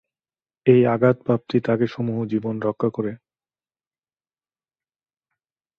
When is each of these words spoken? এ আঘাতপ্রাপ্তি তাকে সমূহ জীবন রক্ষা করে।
এ 0.65 0.75
আঘাতপ্রাপ্তি 0.87 1.57
তাকে 1.61 1.85
সমূহ 1.87 2.17
জীবন 2.25 2.55
রক্ষা 2.61 2.89
করে। 2.89 3.11